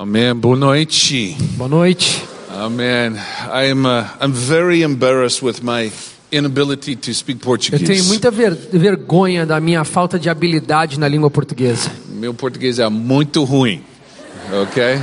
[0.00, 0.34] Amém.
[0.34, 1.36] Boa noite.
[1.58, 2.24] Boa noite.
[2.50, 3.16] Amen.
[3.52, 5.92] I am uh, I'm very embarrassed with my
[6.32, 7.84] inability to speak Eu Portuguese.
[7.84, 11.90] tenho muita ver- vergonha da minha falta de habilidade na língua portuguesa.
[12.08, 13.82] Meu português é muito ruim.
[14.62, 15.02] Okay?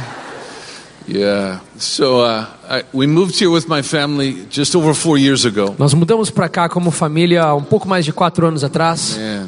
[1.07, 1.61] Yeah.
[1.77, 5.75] So uh, I, we moved here with my family just over four years ago.
[5.77, 9.15] Nós mudamos para cá como família um pouco mais de quatro anos atrás.
[9.15, 9.47] And,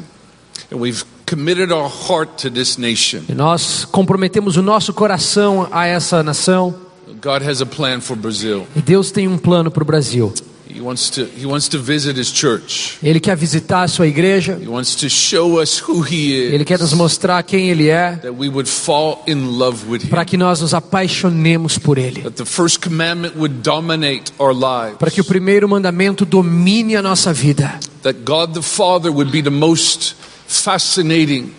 [3.28, 6.74] E nós comprometemos o nosso coração a essa nação.
[7.20, 8.66] God has a plan for Brazil.
[8.74, 10.32] E Deus tem um plano para o Brasil.
[10.72, 12.96] He wants to he wants to visit his church.
[13.02, 14.56] Ele quer visitar a sua igreja.
[14.60, 16.54] He wants to show us who he is.
[16.54, 18.12] Ele quer nos mostrar quem Ele é.
[18.22, 20.08] that we would fall in love with him.
[20.08, 22.22] Para que nós nos apaixonemos por Ele.
[22.22, 24.96] That the first commandment would dominate our lives.
[24.98, 27.78] Para que o primeiro mandamento domine a nossa vida.
[28.02, 30.14] That God the Father would be the most
[30.50, 31.54] fascinating,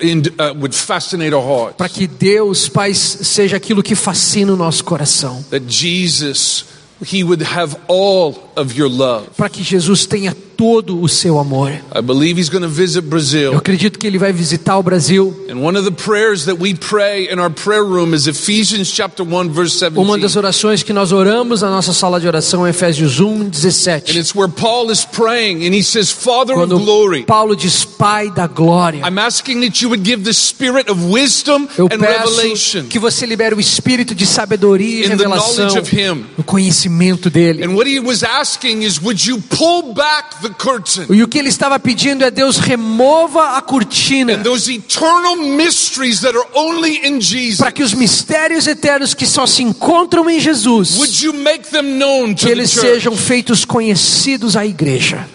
[0.00, 1.76] in, uh, would fascinate our hearts.
[1.76, 5.44] Para que Deus, Pai, seja aquilo que fascina o nosso coração.
[5.50, 6.64] That Jesus,
[7.04, 9.30] He would have all of your love.
[9.36, 11.70] Para que Jesus tenha todo o seu amor.
[11.94, 13.56] I believe He's going to visit Eu Brazil.
[13.56, 15.34] acredito que ele vai visitar o Brasil.
[15.50, 19.24] And one of the prayers that we pray in our prayer room is Ephesians chapter
[19.24, 20.38] 1 verse Uma das 17.
[20.38, 24.18] orações que nós oramos na nossa sala de oração é Efésios 1, And 17.
[24.18, 28.30] it's where Paul is praying and he says, Father of Quando glory, Paulo diz Pai
[28.30, 29.02] da glória.
[29.06, 32.98] I'm asking that you would give the spirit of wisdom Eu and peço revelation que
[32.98, 35.68] você libere o espírito de sabedoria e revelação
[36.36, 37.64] no conhecimento dele.
[37.64, 40.51] And what he was asking is, would you pull back the
[41.10, 44.34] E o que ele estava pedindo é Deus remova a cortina
[47.58, 50.96] para que os mistérios eternos que só se encontram em Jesus
[52.36, 55.28] que eles sejam feitos conhecidos à igreja.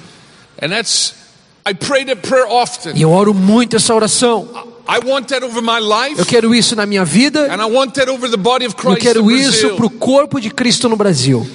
[2.96, 4.48] E eu oro muito essa oração.
[4.90, 7.54] I want that over my life, Eu quero isso na minha vida.
[7.54, 10.50] and I want that over the body of Eu quero isso para o corpo de
[10.50, 11.46] Cristo no Brasil.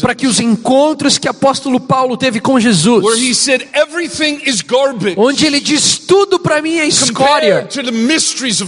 [0.00, 4.40] Para que os encontros que o apóstolo Paulo teve com Jesus, where he said, everything
[4.44, 7.68] is garbage onde ele diz tudo para mim é escória,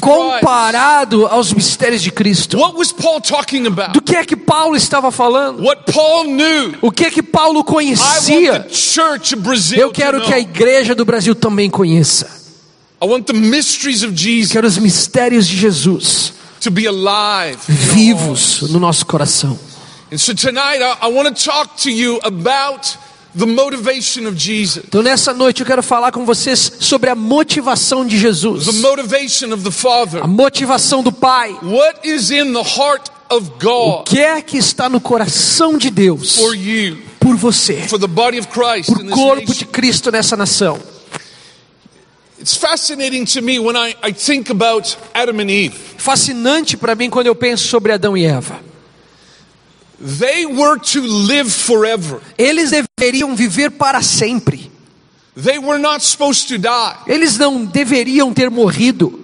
[0.01, 2.59] comparado aos mistérios de Cristo.
[2.59, 3.93] What was Paul talking about?
[3.93, 5.63] Do que é que Paulo estava falando?
[5.65, 6.75] What Paul knew.
[6.81, 8.61] O que é que Paulo conhecia?
[8.61, 12.41] the church of Brazil Eu quero que a igreja do Brasil também conheça.
[13.03, 17.59] I want the mysteries of Jesus Quero os mistérios de Jesus to be alive.
[17.69, 19.59] vivos no nosso coração.
[20.13, 22.99] And so tonight I, I want to talk to you about
[23.37, 24.85] the motivation of Jesus.
[24.89, 29.53] Então nessa noite eu quero falar com vocês sobre a motivação de Jesus, The motivation
[29.55, 30.23] of the Father.
[30.23, 31.57] a motivação do Pai.
[31.63, 35.89] What is in the heart of O God que é que está no coração de
[35.91, 39.67] Deus for you, por você, for the body of Christ por this corpo de?
[39.67, 40.81] Cristo nessa nação?
[42.41, 45.75] It's fascinating to me when I, I think about Adam and Eve.
[45.99, 48.59] Fascinante para mim quando eu penso sobre Adão e Eva.
[50.01, 52.23] They were to live forever.
[52.39, 54.71] Eles deveriam viver para sempre.
[55.37, 56.97] They were not supposed to die.
[57.07, 58.69] Eles não deveriam ter morrido.
[58.69, 59.21] And it was in God's heart that they, He would dwell with them.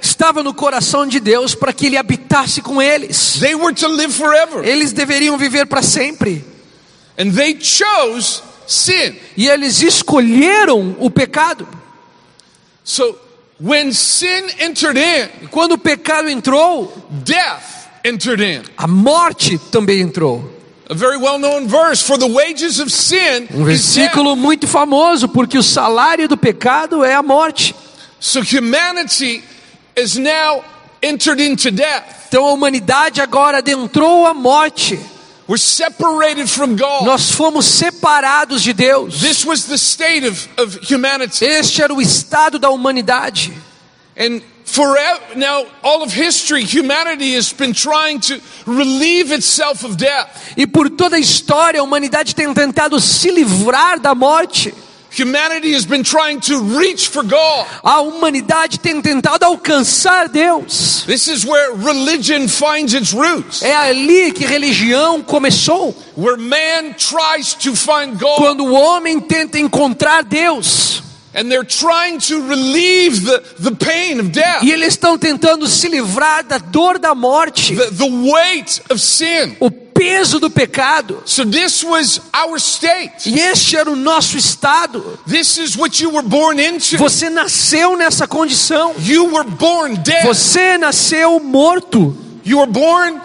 [0.00, 3.38] Estava no coração de Deus para que ele habitasse com eles.
[3.40, 4.64] They were to live forever.
[4.64, 6.44] Eles deveriam viver para sempre.
[7.18, 9.16] And they chose sin.
[9.36, 11.66] E eles escolheram o pecado.
[12.84, 13.18] So
[13.60, 18.62] when sin entered in, quando o pecado entrou, death entered in.
[18.76, 20.51] a morte também entrou.
[20.92, 25.56] A very well known verse for the wages of sin Um versículo muito famoso, porque
[25.56, 27.74] o salário do pecado é a morte.
[28.20, 29.42] So humanity
[29.96, 30.62] is now
[31.00, 32.26] entered into death.
[32.28, 35.00] Então a humanidade agora adentrou a morte.
[35.48, 37.06] We're separated from God.
[37.06, 39.18] Nós fomos separados de Deus.
[39.18, 41.46] This was the state of, of humanity.
[41.46, 43.50] Este era o estado da humanidade.
[44.14, 50.54] And forever, now, all of history, humanity has been trying to relieve itself of death.
[50.56, 54.74] E por toda a história, a humanidade tem tentado se livrar da morte.
[55.14, 57.66] Humanity has been trying to reach for God.
[57.84, 61.04] A humanidade tem tentado alcançar Deus.
[61.06, 63.60] This is where religion finds its roots.
[63.62, 65.94] É ali que religião começou.
[66.16, 68.38] Where man tries to find God.
[68.38, 71.02] Quando o homem tenta encontrar Deus.
[71.34, 74.62] And they're trying to relieve the, the pain of death.
[74.62, 77.74] E eles estão tentando se livrar da dor da morte.
[77.74, 79.56] The, the weight of sin.
[79.58, 81.22] O peso do pecado.
[81.24, 83.30] So this was our state.
[83.30, 85.18] E este era o nosso estado.
[85.26, 86.98] This is what you were born into.
[86.98, 88.94] Você nasceu nessa condição.
[88.98, 90.24] You were born dead.
[90.24, 92.16] Você nasceu morto.
[92.44, 93.20] You were born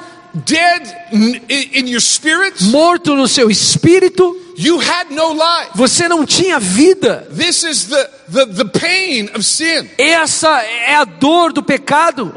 [0.46, 2.64] dead in, in your spirit.
[2.66, 4.36] Morto no seu espírito.
[4.58, 5.70] You had no life.
[5.76, 7.28] Você não tinha vida.
[7.32, 9.88] This is the, the, the pain of sin.
[10.00, 12.34] Essa é a dor do pecado.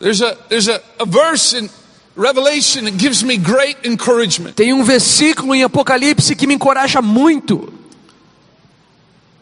[0.00, 1.68] There's a, there's a, a verse in
[2.16, 4.54] Revelation that gives me great encouragement.
[4.56, 7.70] Tem um versículo em Apocalipse que me encoraja muito.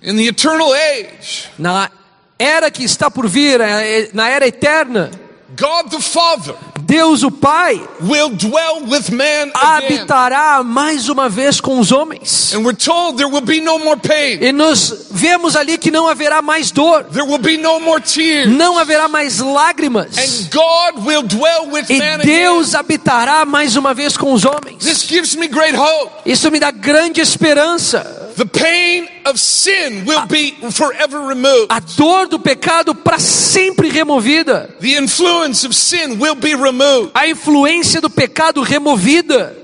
[0.02, 1.90] In the eternal age, Na
[2.36, 5.10] era que está por vir, é, na era eterna,
[5.58, 9.98] God the Father Deus o Pai will dwell with man again.
[9.98, 12.54] habitará mais uma vez com os homens.
[12.54, 14.38] And we're told there will be no more pain.
[14.42, 18.48] E nós vemos ali que não haverá mais dor, There will be no more tears.
[18.48, 20.16] não haverá mais lágrimas.
[20.16, 22.80] And God will dwell with E man Deus again.
[22.80, 24.82] habitará mais uma vez com os homens.
[24.82, 26.10] This gives me great hope.
[26.24, 28.17] Isso me dá grande esperança.
[28.38, 31.72] The pain of sin will be forever removed.
[31.72, 34.78] A dor do pecado para sempre removida.
[34.78, 37.10] The influence of sin will be removed.
[37.16, 39.56] A influência do pecado removida.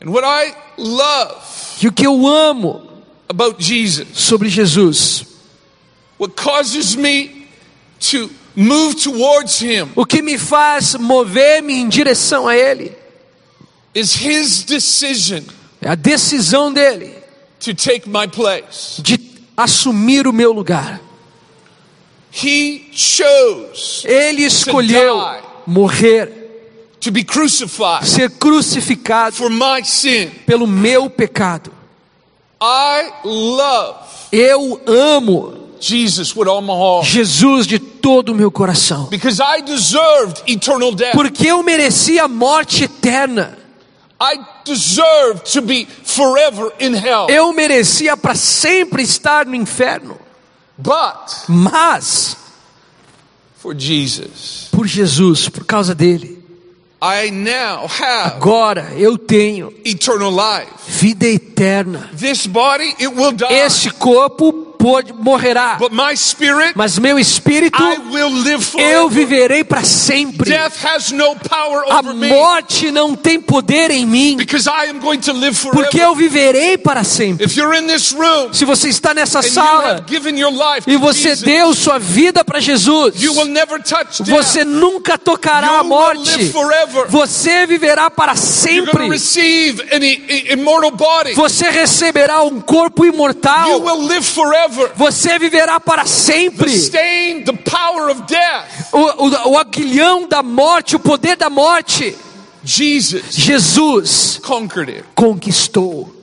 [0.00, 2.88] And what I love E o que eu amo
[3.28, 5.26] about Jesus, sobre Jesus,
[6.16, 7.46] what causes me
[8.00, 12.96] to move towards Him, o que me faz mover-me em direção a Ele,
[13.94, 15.44] is His decision
[15.82, 17.14] é a decisão dele
[17.60, 19.00] to take my place.
[19.02, 19.18] de
[19.56, 21.00] assumir o meu lugar.
[22.34, 25.20] He chose Ele escolheu
[25.66, 26.32] morrer,
[26.98, 30.30] to be crucified ser crucificado for my sin.
[30.46, 31.70] pelo meu pecado.
[34.30, 35.58] Eu amo
[37.02, 41.12] Jesus de todo o meu coração, because I deserved eternal death.
[41.12, 43.58] porque eu merecia a morte eterna.
[44.64, 47.26] I deserved to be forever in hell.
[47.28, 50.18] Eu merecia para sempre estar no inferno.
[50.78, 52.36] But Mas
[53.56, 56.42] for Jesus, por Jesus, por causa dele,
[57.00, 60.70] I now have agora eu tenho eternal life.
[60.86, 62.08] vida eterna.
[62.16, 63.52] This body, it will die.
[63.52, 69.62] Este corpo pode, morrerá, But my spirit, mas meu espírito I will live eu viverei
[69.62, 70.52] para sempre.
[70.56, 74.36] A morte não tem poder em mim,
[75.72, 77.46] porque eu viverei para sempre.
[77.46, 80.04] If you're in this room Se você está nessa sala
[80.86, 84.28] e você Jesus, deu sua vida para Jesus, you will never touch death.
[84.28, 86.52] você nunca tocará a You will morte.
[87.08, 89.08] Você viverá para sempre.
[91.34, 93.68] Você receberá um corpo imortal.
[94.96, 96.70] Você viverá para sempre.
[98.92, 102.16] O, o, o aguilhão da morte, o poder da morte,
[102.64, 104.40] Jesus Jesus
[105.14, 106.22] conquistou.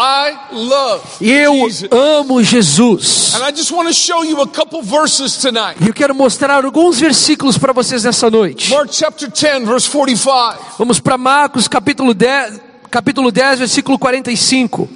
[0.00, 1.90] I love eu Jesus.
[1.90, 3.34] amo Jesus.
[3.34, 5.76] And I just want to show you a couple verses tonight.
[5.80, 8.70] E eu quero mostrar alguns versículos para vocês nessa noite.
[8.70, 10.76] Mark chapter 10, verse 45.
[10.78, 14.88] Vamos para Marcos capítulo 10, capítulo 10, versículo 45.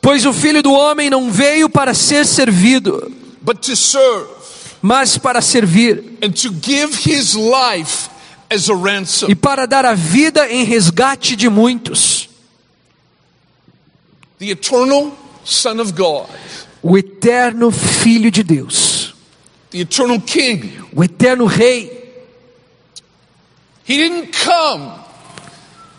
[0.00, 4.28] Pois o filho do homem não veio para ser servido, but to serve
[4.82, 6.18] mas para servir.
[6.22, 8.08] and to give his life
[8.48, 9.28] as a ransom.
[9.28, 12.28] e para dar a vida em resgate de muitos.
[14.38, 15.12] The eternal
[15.44, 16.28] Son of God,
[16.82, 19.14] O eterno filho de Deus,
[19.70, 21.90] the eternal King, o eterno rei,
[23.88, 24.92] he didn't come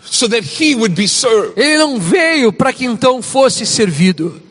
[0.10, 1.54] so that he would be served.
[1.58, 4.42] ele não veio para que então fosse servido.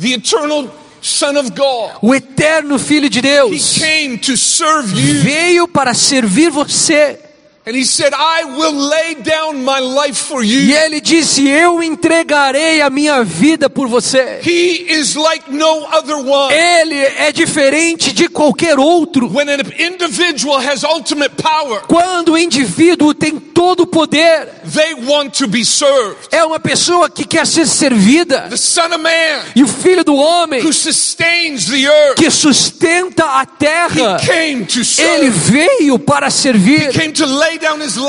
[0.00, 0.68] The eternal
[1.00, 5.22] Son of God, O eterno filho de he Deus came to serve you.
[5.22, 7.20] veio para servir você.
[7.68, 12.80] And he said, I will lay down my life for E ele disse: Eu entregarei
[12.80, 14.40] a minha vida por você.
[14.42, 16.50] He is like no other one.
[16.50, 19.30] Ele é diferente de qualquer outro.
[19.30, 25.36] When an individual has ultimate power, Quando o indivíduo tem todo o poder, they want
[25.36, 26.28] to be served.
[26.30, 28.46] é uma pessoa que quer ser servida.
[28.48, 33.26] The Son of Man E o filho do homem who sustains the earth, que sustenta
[33.26, 36.92] a terra, he came to ele veio para servir.
[36.94, 37.57] Came to lay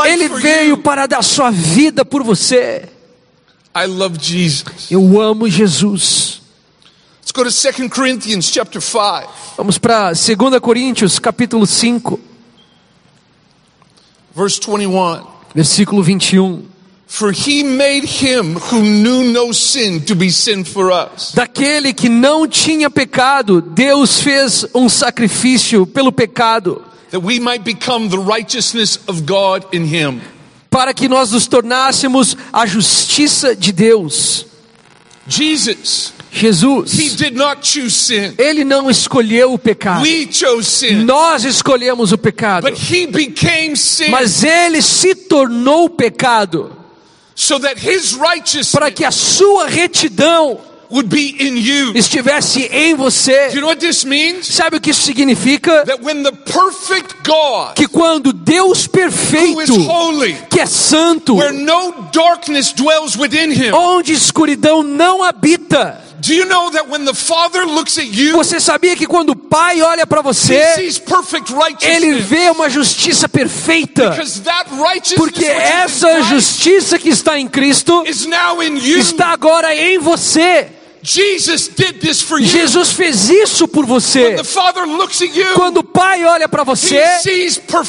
[0.06, 2.88] Ele veio para dar sua vida por você.
[3.75, 4.89] I love Jesus.
[4.89, 6.41] Eu amo Jesus.
[7.22, 9.29] Let's go to 2 Corinthians chapter 5.
[9.58, 12.20] Vamos para 2 Coríntios, capítulo 5,
[14.36, 15.22] Verse 21.
[15.53, 16.63] versículo 21.
[17.08, 22.08] For he made him who knew no sin to be sin for us, Daquele que
[22.08, 29.00] não tinha pecado, Deus fez um sacrifício pelo pecado, that we might become the righteousness
[29.08, 30.22] of God in him.
[30.70, 34.46] para que nós nos tornássemos a justiça de Deus.
[35.28, 38.36] Jesus He Jesus, did not choose sin.
[38.38, 40.04] ele não escolheu o pecado.
[40.04, 41.04] We chose sin.
[41.04, 42.70] Nós escolhemos o pecado.
[42.70, 46.72] But he became sin Mas ele se tornou pecado
[47.34, 50.60] so that his righteousness para que a sua retidão
[50.91, 51.93] would be in you.
[51.96, 53.53] estivesse em Do you você.
[53.55, 54.48] know what this means?
[54.48, 55.86] Sabe o que isso significa?
[55.86, 62.10] That when the perfect God, Que quando Deus perfeito, holy, que é santo, where no
[62.12, 67.65] darkness dwells within him, onde escuridão não habita, do you know that when the Father
[67.65, 70.91] looks at you, você sabia que quando o Pai olha para você,
[71.81, 74.10] ele vê uma justiça perfeita?
[74.10, 80.78] Because that righteousness Porque essa justiça que está em Cristo está agora em você.
[82.46, 84.36] Jesus fez isso por você.
[85.53, 87.01] Quando o Pai olha para você,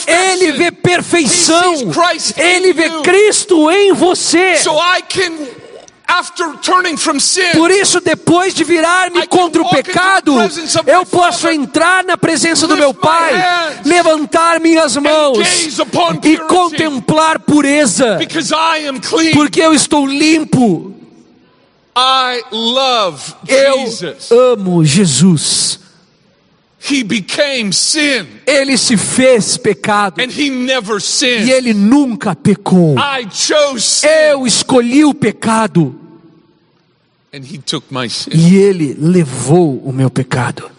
[0.06, 1.74] ele vê perfeição.
[2.40, 2.88] Ele vê.
[3.02, 4.56] Cristo em você.
[7.52, 10.34] Por isso, depois de virar-me contra o pecado,
[10.86, 13.32] eu posso entrar na presença do meu Pai,
[13.84, 15.38] levantar minhas mãos
[16.24, 18.18] e contemplar pureza,
[19.34, 20.94] porque eu estou limpo.
[21.94, 24.30] I love Eu Jesus.
[24.30, 25.78] amo Jesus.
[26.82, 31.50] He became sin, Ele se fez pecado and he never e sinned.
[31.50, 32.96] ele nunca pecou.
[32.98, 35.94] I chose sin, Eu escolhi o pecado
[37.34, 38.30] and he took my sin.
[38.32, 40.70] e ele levou o meu pecado.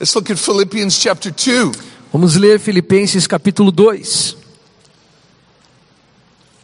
[0.00, 1.72] Let's look at Philippians chapter 2,
[2.10, 4.34] Vamos ler Filipenses capítulo 2,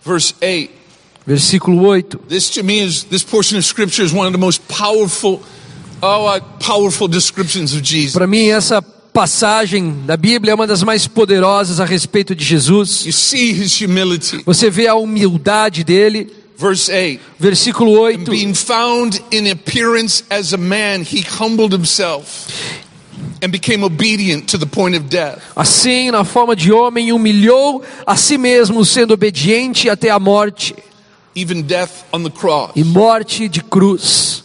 [0.03, 0.84] verse 8.
[1.27, 2.19] Versículo 8.
[2.29, 5.43] This to me is this portion of scripture is one of the most powerful,
[6.03, 8.13] oh, uh, powerful descriptions of Jesus.
[8.13, 13.05] Para mim, essa passagem da Bíblia é uma das mais poderosas a respeito de Jesus.
[13.07, 14.43] You see his humility.
[14.45, 16.31] Você vê a humildade dele.
[16.57, 17.21] Verse 8.
[17.39, 18.31] Versículo 8.
[18.31, 22.49] Being found in appearance as a man, he humbled himself
[23.43, 25.41] and became obedient to the point of death.
[25.57, 30.75] Assim, na forma de homem, humilhou a si mesmo, sendo obediente até a morte
[31.35, 32.73] even death on the cross.
[32.77, 34.43] e morte de cruz.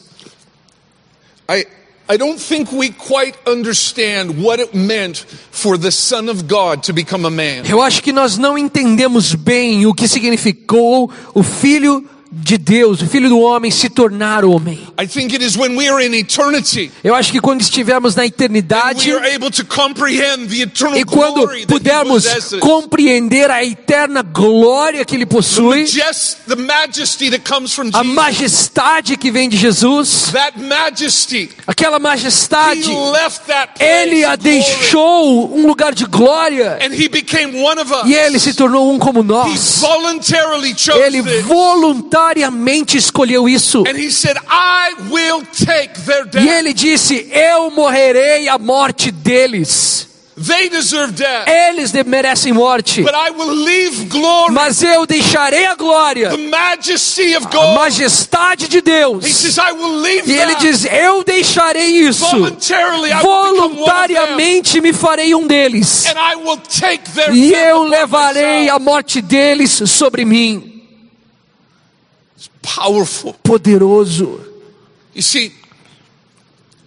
[1.48, 1.66] I,
[2.08, 5.18] I don't think we quite understand what it meant
[5.52, 7.64] for the Son of God to become a man.
[7.68, 13.08] Eu acho que nós não entendemos bem o que significou o Filho de Deus, o
[13.08, 14.80] Filho do homem, se tornar homem.
[17.04, 19.10] Eu acho que quando estivermos na eternidade
[20.96, 22.26] e quando pudermos
[22.60, 25.86] compreender a eterna glória que ele possui,
[27.94, 30.32] a majestade que vem de Jesus,
[31.66, 32.92] aquela majestade,
[33.80, 36.78] ele a deixou um lugar de glória
[38.06, 39.82] e ele se tornou um como nós.
[41.00, 41.46] Ele this.
[42.20, 43.84] Voluntariamente escolheu isso.
[43.88, 44.38] And he said,
[46.42, 50.08] E ele disse: Eu morrerei a morte deles.
[50.42, 51.50] They deserve death.
[51.50, 57.36] Eles merecem morte, But I will leave glory, mas eu deixarei a glória, the majesty
[57.36, 57.76] of a God.
[57.76, 59.26] majestade de He Deus.
[59.36, 60.62] says, I will leave E ele that.
[60.66, 62.26] diz: Eu deixarei isso.
[62.26, 63.12] Voluntarily.
[63.22, 66.06] Voluntariamente me farei um deles.
[66.06, 70.69] And I will take their E eu levarei a morte deles sobre mim.
[72.62, 73.34] Powerful.
[73.44, 74.40] Poderoso.
[75.14, 75.54] You see,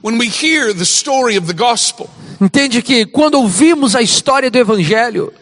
[0.01, 2.11] when we hear the story of the gospel,
[2.41, 5.33] Entende que quando ouvimos a história do Evangelho,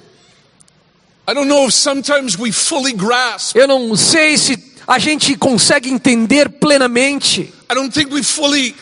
[1.26, 3.56] I don't know if sometimes we fully grasp.
[3.56, 7.52] eu não sei se a gente consegue entender plenamente.
[7.70, 8.74] I don't think we fully,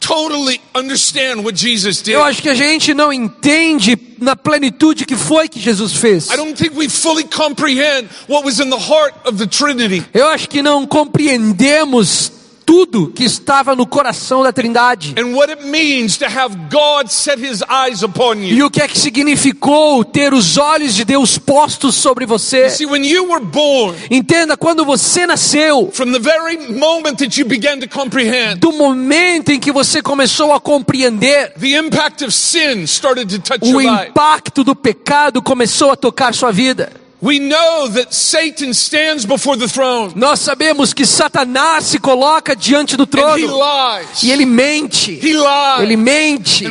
[0.00, 2.14] totally understand what Jesus did.
[2.14, 6.30] Eu acho que a gente não entende na plenitude que foi que Jesus fez.
[6.30, 10.04] I don't think we fully comprehend what was in the heart of the Trinity.
[10.12, 12.32] Eu acho que não compreendemos
[12.70, 15.16] tudo que estava no coração da Trindade.
[15.18, 18.66] And what it means to have God set his eyes upon E you.
[18.66, 22.70] o que é que significou ter os olhos de Deus postos sobre você?
[22.70, 27.44] See, when you were born, Entenda, quando você nasceu, from the very moment that you
[27.44, 32.84] began to comprehend, do momento em que você começou a compreender, the impact of sin
[32.84, 36.99] started to touch o impacto do pecado começou a tocar sua vida.
[37.22, 42.96] We know that Satan stands before the throne Nós sabemos que Satanás se coloca diante
[42.96, 44.22] do and he trono lies.
[44.22, 45.20] e ele mente.
[45.22, 45.34] He
[45.82, 46.64] Ele mente.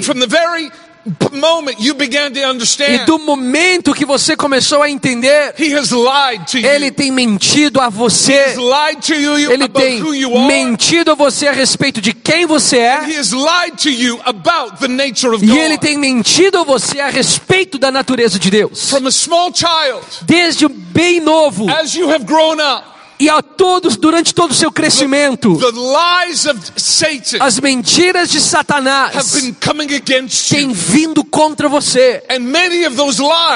[2.89, 7.79] E do momento que você começou a entender, he has lied to ele tem mentido
[7.79, 8.55] a você.
[8.55, 10.47] lied to you Ele about tem who you are.
[10.47, 12.79] mentido a você a respeito de quem você He
[13.15, 13.19] é.
[13.19, 17.09] has lied to you about the nature of E ele tem mentido a você a
[17.09, 18.89] respeito da natureza de Deus.
[18.89, 21.65] From a small child, Desde bem novo,
[23.19, 27.09] E a todos, durante todo o seu crescimento, The lies of Satan
[27.41, 29.13] as mentiras de have Satanás
[30.49, 32.23] têm vindo contra você.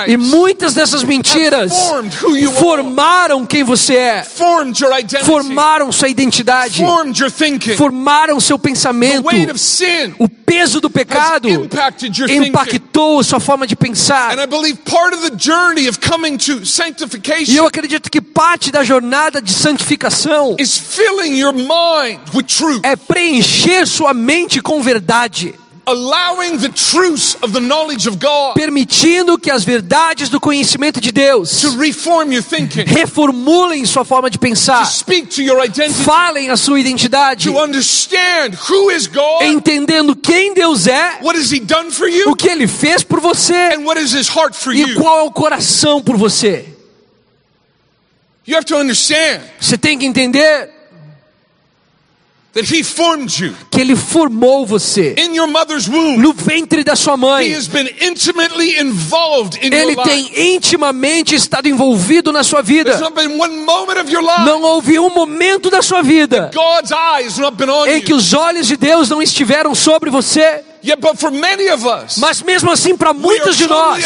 [0.08, 2.60] E muitas dessas mentiras formed who you are.
[2.60, 4.24] formaram quem você é,
[5.24, 6.84] formaram sua identidade,
[7.78, 9.26] formaram seu pensamento.
[10.20, 11.48] O peso do pecado
[12.30, 14.36] impactou a sua forma de pensar.
[17.48, 20.56] E eu acredito que parte da jornada de santificação.
[20.60, 25.56] is filling your mind with truth, é preencher sua mente com verdade,
[25.86, 31.12] allowing the truths of the knowledge of God permitindo que as verdades do conhecimento de
[31.12, 31.64] Deus
[32.86, 37.60] reformulem sua forma de pensar, to speak to your identity, falem a sua identidade, to
[37.62, 42.50] understand who is God, entendendo quem Deus é, what has He done for o que
[42.50, 43.76] Ele fez por você.
[43.76, 46.66] And what is His heart for e qual é o coração por você.
[48.46, 50.70] You have to understand Você tem que entender
[52.54, 56.18] that He formed you que Ele formou você in your mother's womb.
[56.18, 57.54] no ventre da sua He mãe.
[57.56, 60.42] has been intimately involved in Ele your tem life.
[60.56, 62.96] intimamente estado envolvido na sua vida.
[63.00, 64.42] not been one moment of your life.
[64.46, 68.34] Não houve um momento da sua vida God's eyes not been on em que os
[68.34, 70.64] olhos de Deus não estiveram sobre você.
[70.84, 74.04] Yet, but for many of us, Mas mesmo assim, para muitos de nós,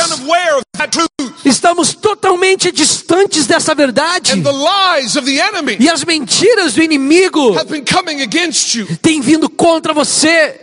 [1.43, 4.33] estamos totalmente distantes dessa verdade.
[5.79, 7.55] E as mentiras do inimigo
[9.01, 10.61] têm vindo contra você.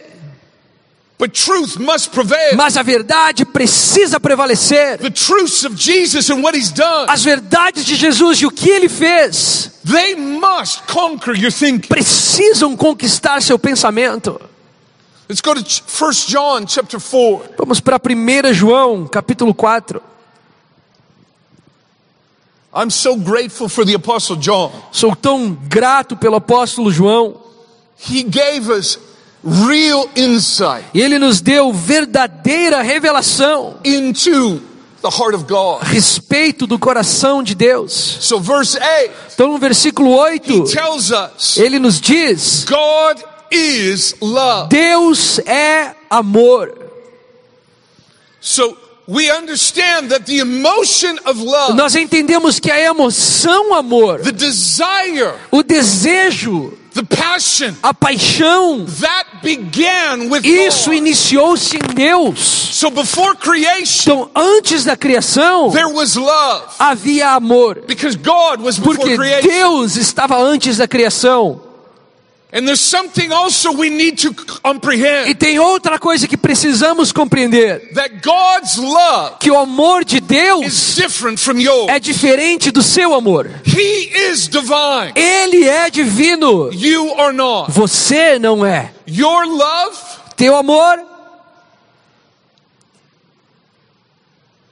[2.57, 4.99] Mas a verdade precisa prevalecer.
[4.99, 8.69] The truths of Jesus and what He's done, As verdades de Jesus e o que
[8.71, 11.89] ele fez they must conquer your thinking.
[11.89, 14.41] precisam conquistar seu pensamento.
[15.29, 17.55] Let's go to 1 John chapter 4.
[17.57, 20.03] Vamos para 1 João, capítulo 4.
[22.75, 24.71] I'm so grateful for the Apostle John.
[24.93, 27.41] Sou tão grato pelo apóstolo João.
[27.97, 28.99] He gave us
[29.45, 34.59] real insight ele nos deu verdadeira revelação into
[35.03, 35.83] the heart of God.
[35.83, 37.93] a respeito do coração de Deus.
[38.21, 43.23] So, verse 8, Então, no versículo 8, he tells us ele nos diz: God
[43.55, 44.69] is love.
[44.69, 46.73] Deus é amor.
[48.41, 54.33] So, we understand that the emotion of love, Nós entendemos que a emoção amor, the
[54.33, 62.39] desire, o desejo, the passion, a paixão, that began with isso iniciou-se em Deus.
[62.39, 68.79] So, before creation, Então, antes da criação, there was love havia amor, because God was
[68.79, 69.49] before porque creation.
[69.49, 71.61] Deus estava antes da criação.
[75.27, 80.23] E tem outra coisa que precisamos compreender: that God's love que o amor de is
[80.23, 81.89] Deus different from yours.
[81.89, 83.51] é diferente do seu amor.
[83.67, 85.13] He is divine.
[85.17, 86.73] Ele é divino.
[86.73, 87.73] You are not.
[87.73, 88.93] Você não é.
[89.09, 89.97] Your love,
[90.37, 91.03] Teu amor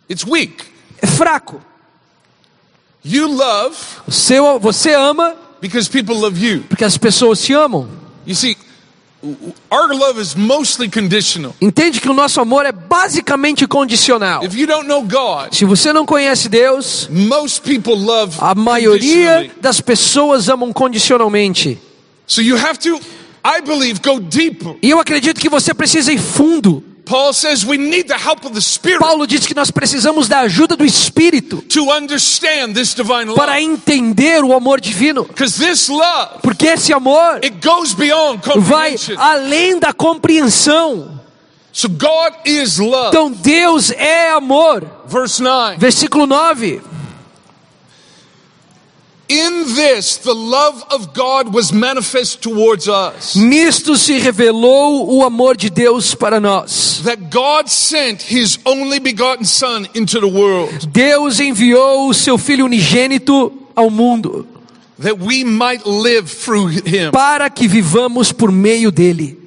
[0.08, 0.64] it's weak.
[1.00, 1.60] é fraco.
[3.04, 6.64] You love O seu, você ama because people love you.
[6.68, 7.88] porque as pessoas te amam.
[8.26, 8.56] You see,
[9.70, 11.54] our love is mostly conditional.
[11.60, 14.44] Entende que o nosso amor é basicamente condicional.
[14.44, 19.50] If you don't know God, Se você não conhece Deus, most people love a maioria
[19.60, 21.78] das pessoas amam condicionalmente.
[22.26, 23.00] So you have to,
[23.44, 24.76] I believe, go deeper.
[24.82, 26.82] E eu acredito que você precisa ir fundo.
[27.04, 30.40] Paul says we need the help of the Spirit Paulo diz que nós precisamos da
[30.40, 35.24] ajuda do Espírito to understand this divine para entender o amor divino.
[35.24, 41.20] Because this love, Porque esse amor it goes beyond vai além da compreensão.
[43.08, 44.84] Então Deus é amor.
[45.06, 45.78] Verse 9.
[45.78, 46.91] Versículo 9.
[49.32, 53.34] In this, the love of God was manifest towards us.
[53.34, 57.00] Nisto se revelou o amor de Deus para nós.
[57.04, 62.66] That God sent His only begotten Son into the world, Deus enviou o seu Filho
[62.66, 64.46] unigênito ao mundo
[64.98, 67.10] that we might live through Him.
[67.10, 69.38] para que vivamos por meio dele.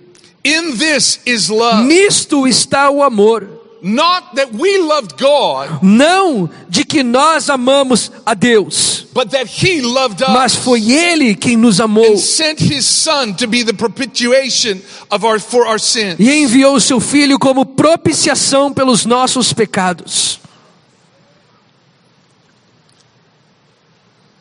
[0.43, 1.85] In this is love.
[1.85, 3.47] Nisto está o amor.
[3.83, 9.79] Not that we loved God, Não de que nós amamos a Deus, but that He
[9.81, 10.63] loved mas us.
[10.63, 15.39] foi Ele quem nos amou And sent His Son to be the propitiation of our,
[15.39, 16.15] for our sin.
[16.19, 20.39] e enviou o seu Filho como propiciação pelos nossos pecados.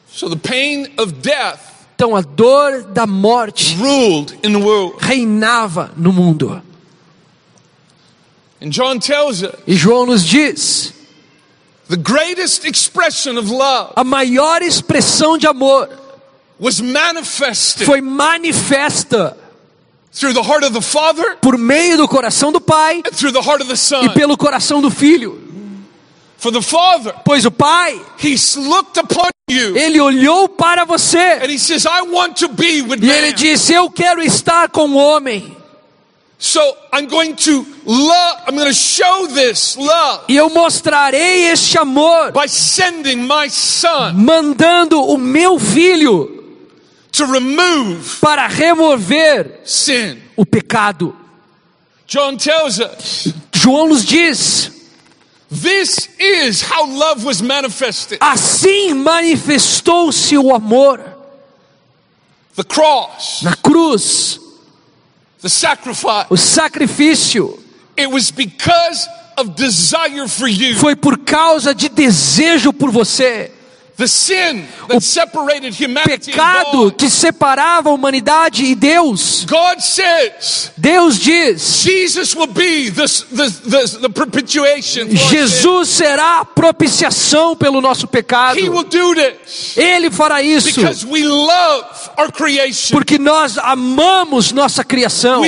[0.08, 1.60] So the pain of death
[1.96, 4.96] Então a dor da morte ruled in the world.
[5.00, 6.60] reinava no mundo.
[8.60, 10.92] And John tells us E João nos diz:
[11.88, 15.88] the greatest expression of love a maior expressão de amor
[16.58, 19.36] was manifested foi manifesta
[20.12, 23.40] through the heart of the Father por meio do coração do Pai and through the
[23.42, 24.08] heart of the e Son.
[24.10, 25.42] pelo coração do Filho.
[26.38, 31.50] For the Father, Pois o Pai, He looked upon you ele olhou para você and
[31.50, 34.96] He says, I want to be with e ele disse: Eu quero estar com o
[34.96, 35.56] homem.
[36.38, 36.60] So
[36.92, 42.32] I'm going to love, I'm going to show this love E eu mostrarei este amor,
[42.32, 46.42] by sending my Son mandando o meu filho
[47.12, 50.18] to remove para remover sin.
[50.36, 51.14] o pecado.
[52.06, 54.70] John tells us João nos diz:
[55.50, 58.18] this is how love was manifested.
[58.20, 61.00] assim manifestou-se o amor
[62.56, 64.38] The cross, na cruz,
[65.44, 66.26] the sacrifice.
[66.30, 67.58] o sacrifício.
[67.96, 70.74] It was because of desire for you.
[70.76, 73.52] Foi por causa de desejo por você.
[73.96, 75.00] And
[76.04, 79.46] Pecado que separava a humanidade e Deus.
[80.76, 81.82] Deus diz:
[85.30, 88.58] Jesus será a propiciação pelo nosso pecado.
[89.76, 90.80] Ele fará isso
[92.90, 95.42] porque nós amamos nossa criação.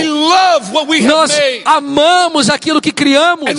[1.03, 1.33] Nós
[1.65, 3.51] amamos aquilo que criamos.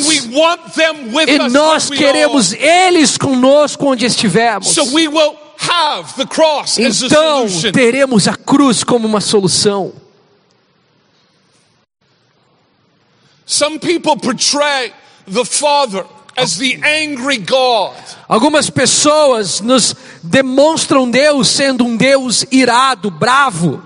[1.27, 4.76] E nós queremos eles conosco onde estivermos.
[4.77, 9.91] So we will have the cross as a Então teremos a cruz como uma solução.
[13.43, 14.93] Some people portray
[15.25, 16.05] the Father
[16.37, 17.95] as the angry God.
[18.29, 23.81] Algumas pessoas nos demonstram Deus sendo um Deus irado, bravo.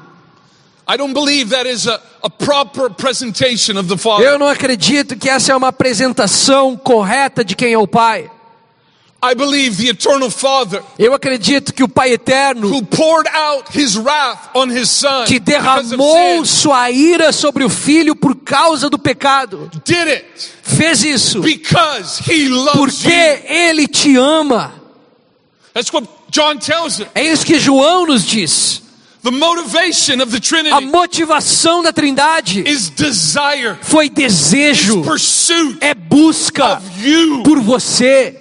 [0.86, 4.27] I don't believe that is a, a proper presentation of the Father.
[4.27, 8.30] Eu não acredito que essa é uma apresentação correta de quem é o Pai.
[9.23, 13.95] I believe the eternal Father Eu acredito que o Pai eterno who poured out his
[13.95, 19.69] wrath on his son que derramou sua ira sobre o filho por causa do pecado,
[19.86, 20.25] did it
[20.63, 23.53] fez isso because he loves porque you.
[23.53, 24.73] ele te ama.
[25.73, 27.07] That's what John tells us.
[27.13, 28.81] É isso que João nos diz.
[29.23, 35.93] The motivation of the A Trinity motivação da Trindade is desire, foi desejo, pursuit é
[35.93, 36.81] busca
[37.43, 38.40] por você.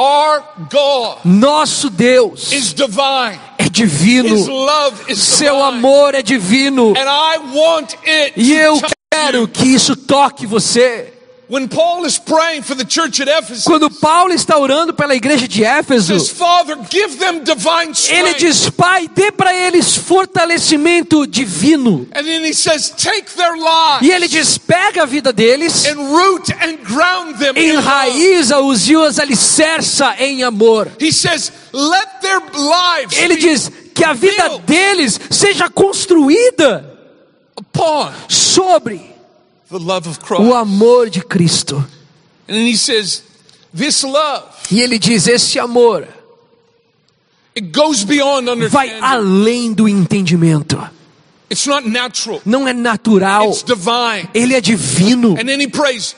[0.00, 3.38] Our God Nosso Deus is divine.
[3.58, 5.76] é divino, His love is seu divine.
[5.76, 6.94] amor é divino.
[6.96, 8.80] And I want it E eu
[9.12, 11.12] quero que isso toque você.
[13.64, 16.14] Quando Paulo está orando pela igreja de Éfeso,
[18.08, 22.06] ele diz: Pai, dê para eles fortalecimento divino.
[24.00, 25.84] E ele diz: pega a vida deles,
[27.56, 30.88] enraiza-os e os alicerça em amor.
[33.16, 36.96] Ele diz que a vida deles seja construída
[38.28, 39.59] sobre the love of Christ.
[39.70, 41.76] O amor de Cristo.
[42.48, 43.22] And then he says,
[43.72, 46.06] this love, E ele diz: esse amor
[47.56, 50.78] it goes beyond vai além do entendimento.
[51.50, 52.40] It's not natural.
[52.44, 53.52] Não é natural,
[54.32, 55.32] ele é divino.
[55.32, 56.14] And then he prays,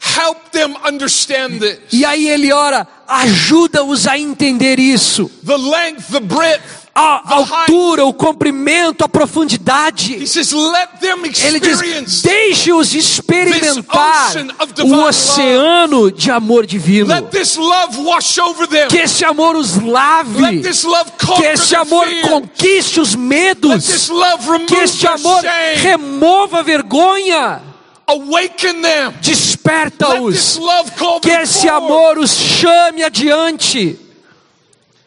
[0.00, 1.78] help them understand this.
[1.92, 5.30] E aí ele ora: ajuda-os a entender isso.
[7.00, 10.14] A altura, o comprimento, a profundidade.
[10.14, 14.32] Ele diz: deixe-os experimentar
[14.82, 17.14] o oceano de amor divino.
[18.88, 20.60] Que esse amor os lave.
[20.60, 24.08] Que esse amor conquiste os medos.
[24.66, 25.42] Que este their amor
[25.76, 27.62] remova a vergonha.
[29.20, 30.58] Desperta-os.
[31.22, 34.00] Que esse amor os chame adiante.
[34.00, 34.97] Because when you touch divine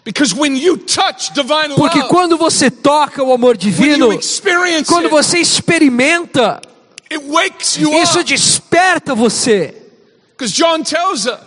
[1.75, 4.09] Porque quando você toca o amor divino,
[4.87, 6.59] quando você experimenta,
[8.03, 9.75] isso desperta você.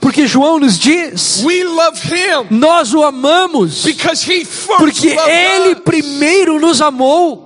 [0.01, 1.43] Porque João nos diz:
[2.49, 3.83] nós o amamos,
[4.79, 7.44] porque ele primeiro nos amou.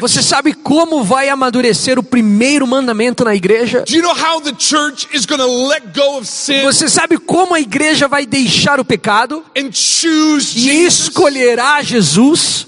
[0.00, 3.82] Você sabe como vai amadurecer o primeiro mandamento na igreja?
[3.86, 7.16] Do you know how the church is going to let go of sin Você sabe
[7.16, 12.66] como a igreja vai deixar o pecado and choose e escolherá Jesus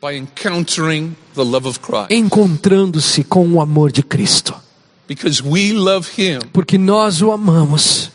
[0.00, 2.10] By encountering the love of Christ.
[2.10, 4.54] encontrando-se com o amor de Cristo?
[5.08, 8.10] Because we love him Porque nós o amamos,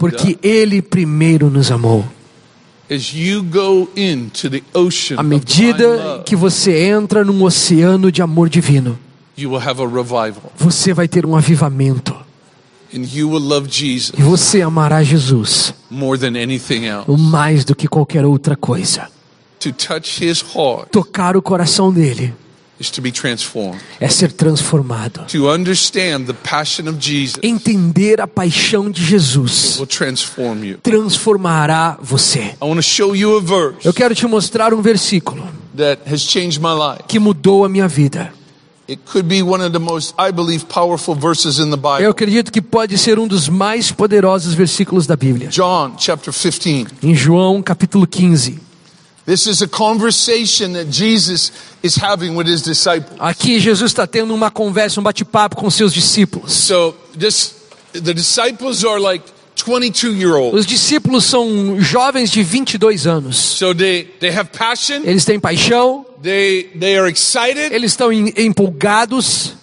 [0.00, 2.04] porque ele primeiro nos amou.
[5.16, 8.98] À medida que você entra num oceano de amor divino,
[10.56, 12.14] você vai ter um avivamento.
[12.92, 15.74] E você amará Jesus
[17.18, 19.08] mais do que qualquer outra coisa.
[20.92, 22.32] Tocar o coração dele
[22.78, 23.80] is to be transformed.
[24.00, 25.24] é ser transformado.
[25.32, 30.78] To understand the passion of Jesus Entender a paixão de Jesus will transform you.
[30.82, 32.40] transformará você.
[32.40, 36.20] I want to show you a verse Eu quero te mostrar um versículo that has
[36.20, 37.04] changed my life.
[37.08, 38.32] que mudou a minha vida.
[38.88, 42.06] It could be one of the most, I believe, powerful verses in the Eu Bible.
[42.06, 45.48] acredito que pode ser um dos mais poderosos versículos da Bíblia.
[45.48, 46.86] John chapter 15.
[47.02, 48.60] Em João capítulo 15.
[53.18, 56.52] Aqui Jesus está tendo uma conversa, um bate-papo com seus discípulos.
[56.52, 57.54] So this,
[57.92, 59.24] the disciples are like
[59.56, 60.60] 22 year olds.
[60.60, 63.36] Os discípulos são jovens de 22 anos.
[63.36, 68.32] So they, they have passion, Eles têm paixão, they, they are excited, eles estão em-
[68.36, 69.54] empolgados.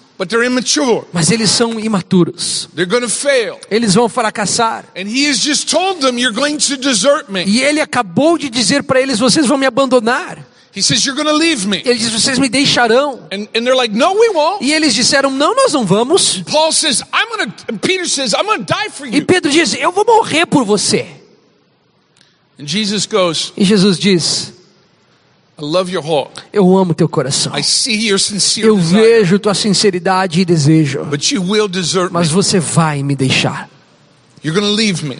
[1.12, 2.70] Mas eles são imaturos.
[2.76, 3.60] They're going to fail.
[3.70, 4.86] Eles vão fracassar.
[4.96, 7.44] And he has just told them, You're going to desert me.
[7.46, 10.54] E ele acabou de dizer para eles: vocês vão me abandonar.
[10.76, 11.84] He says, You're going to leave me.
[11.86, 13.28] Ele diz: vocês me deixarão.
[13.32, 14.64] And, and they're like, No, we won't.
[14.64, 16.42] E eles disseram: não, nós não vamos.
[16.52, 19.26] Paul says, I'm going to, Peter says, I'm going to die for E you.
[19.26, 21.06] Pedro diz: eu vou morrer por você.
[22.60, 24.54] And Jesus goes, E Jesus diz:
[25.53, 25.53] I love your heart.
[26.52, 27.58] Eu amo teu coração.
[27.58, 31.06] I see your sincere Eu vejo tua sinceridade e desejo.
[31.06, 32.13] but you will desert me.
[32.13, 33.69] Mas você vai me deixar.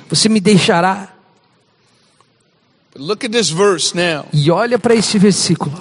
[0.10, 1.14] Você me deixará.
[4.34, 5.74] E olha para esse versículo.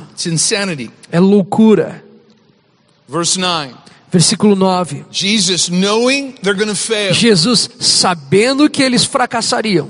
[1.10, 2.02] É loucura.
[3.08, 3.74] Verse 9.
[4.10, 5.06] Versículo 9.
[5.10, 9.88] Jesus, knowing they're to fail, Jesus, sabendo que eles fracassariam,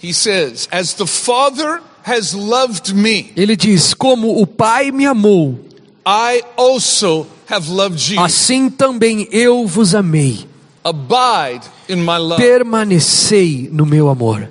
[0.00, 5.58] he says, As the Father has loved me, ele diz: Como o Pai me amou,
[6.06, 8.20] I also have loved you.
[8.20, 10.46] assim também eu vos amei.
[10.84, 12.36] Abide in my love.
[12.42, 14.48] Permanecei no meu amor.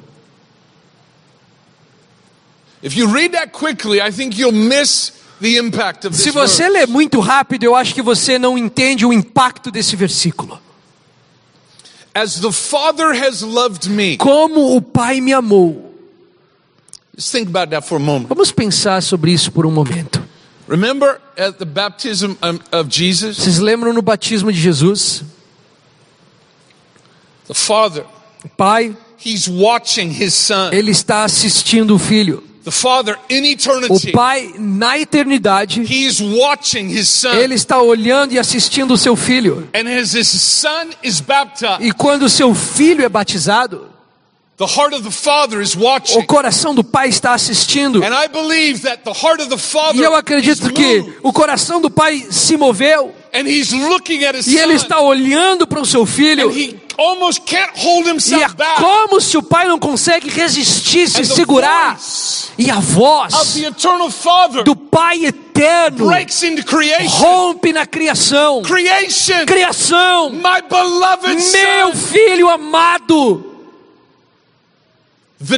[2.84, 6.64] If you read that quickly, I think you'll miss the impact of this Se você
[6.64, 6.80] verse.
[6.80, 10.60] lê muito rápido, eu acho que você não entende o impacto desse versículo.
[12.14, 14.18] As the Father has loved me.
[14.18, 15.86] Como o Pai me amou.
[15.92, 17.07] Just think about that for a moment.
[18.28, 20.22] Vamos pensar sobre isso por um momento.
[20.70, 22.34] Remember at the baptism
[22.72, 25.24] of Jesus, Vocês lembram no batismo de Jesus?
[27.48, 28.04] the Father,
[28.44, 30.70] O Pai, He's watching His Son.
[30.72, 32.44] ele está assistindo o Filho.
[32.66, 37.32] The Father in O eternity, Pai, na eternidade, He's watching His Son.
[37.34, 39.70] ele está olhando e assistindo o seu Filho.
[39.74, 43.88] And as His Son is baptized, E quando o seu Filho é batizado,
[46.16, 48.04] o coração do Pai está assistindo.
[48.04, 51.32] And I believe that the heart of the Father E eu acredito que moved, o
[51.32, 53.14] coração do Pai se moveu.
[53.34, 54.84] and He's looking at His E ele Son.
[54.86, 56.50] está olhando para o seu filho.
[56.50, 61.24] And He almost can't hold E é como se o pai não consegue resistir, se
[61.24, 62.00] segurar.
[62.58, 67.08] E a of voz the eternal Father do Pai eterno breaks into creation.
[67.10, 68.64] rompe na criação.
[68.64, 73.76] Creation, Criação, my beloved meu filho amado, the deepest relationship in
[74.96, 75.54] all of o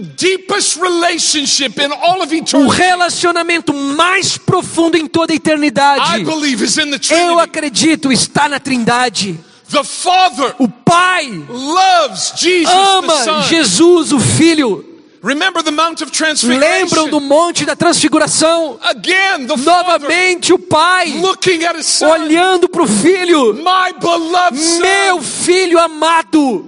[2.35, 6.23] eternity, relacionamento mais profundo em toda a I eternidade.
[6.25, 9.39] believe is in the Eu acredito, está na Trindade.
[9.71, 13.43] The Father O Pai loves Jesus the ama.
[13.43, 14.85] Jesus, o Filho.
[15.21, 16.11] Remember the Mount of
[16.43, 18.79] Lembram do Monte da Transfiguração?
[18.81, 23.53] Again, the Father Novamente o Pai looking at His Son, olhando para o Filho.
[23.53, 26.65] my beloved Meu filho amado,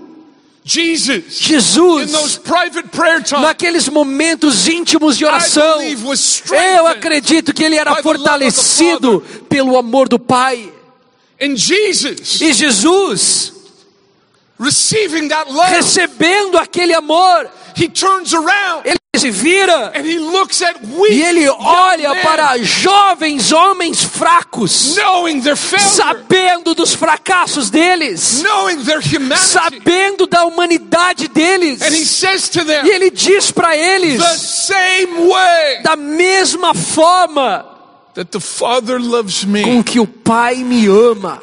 [0.72, 1.50] Jesus.
[1.50, 5.82] In those Jesus, private prayer times, naqueles momentos íntimos de oração,
[6.76, 10.72] eu acredito que ele era fortalecido pelo amor do Pai.
[11.40, 11.56] E
[12.54, 13.54] Jesus,
[14.62, 18.86] receiving that love, recebendo aquele amor, He turns around.
[18.86, 19.92] Ele se vira.
[19.96, 25.56] And He looks at weak e ele olha men, para jovens homens fracos, knowing their
[25.56, 29.48] failure, sabendo dos fracassos deles, knowing their humanity.
[29.48, 31.82] sabendo da humanidade deles.
[31.82, 36.74] And He says to them, E ele diz para eles, the same way da mesma
[36.74, 37.66] forma
[38.14, 41.42] that the Father loves me, com que o Pai me ama,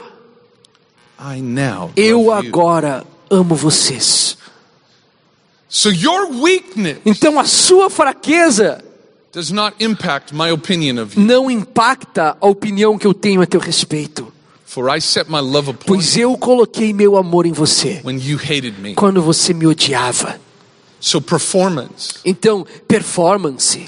[1.97, 4.39] eu agora amo vocês.
[7.05, 8.83] Então a sua fraqueza
[9.33, 11.25] does not impact my opinion of you.
[11.25, 14.33] não impacta a opinião que eu tenho a teu respeito,
[15.87, 18.03] pois eu coloquei meu amor em você
[18.95, 20.41] quando você me odiava.
[21.01, 23.85] So performance Então, performance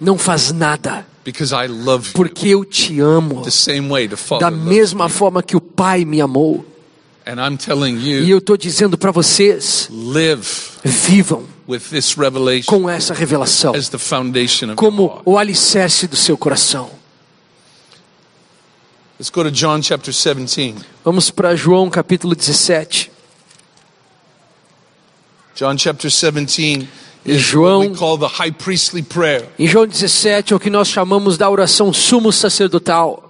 [0.00, 3.42] não faz nada, because I love you porque eu te amo
[4.38, 5.10] da mesma me.
[5.12, 6.64] forma que o Pai me amou.
[7.26, 9.90] And I'm telling E you, eu estou dizendo para vocês:
[10.84, 13.74] vivam with this revelation com essa revelação
[14.76, 16.88] como o alicerce do seu coração.
[19.18, 20.76] Let's go to John chapter 17.
[21.04, 23.10] Vamos para João capítulo 17.
[25.56, 29.44] John chapter 17 is João- what we call the high priestly prayer.
[29.58, 33.22] Em João 17 é o que nós chamamos da oração sumo sacerdotal.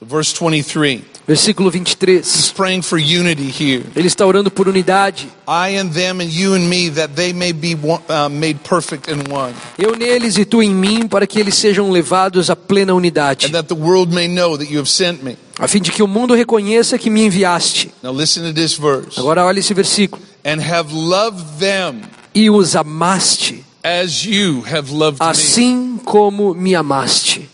[0.00, 1.02] Verse 23.
[1.26, 2.52] Versículo He's 23.
[2.56, 3.84] praying for unity here.
[3.94, 5.28] Ele está orando por unidade.
[5.46, 9.10] I and them and you and me, that they may be one, uh, made perfect
[9.10, 9.52] in one.
[9.76, 13.50] Eu neles e tu em mim, para que eles sejam levados à plena unidade, And
[13.50, 15.36] that the world may know that you have sent me.
[15.58, 17.90] a fim de que o mundo reconheça que me enviaste.
[18.02, 19.18] Now listen to this verse.
[19.20, 20.22] Agora olha esse versículo.
[20.46, 22.02] And have loved them
[22.34, 25.30] E os amaste, as you have loved me.
[25.30, 27.48] assim como me amaste.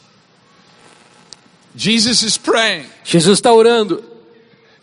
[1.76, 2.86] Jesus is praying.
[3.04, 4.02] Jesus está orando.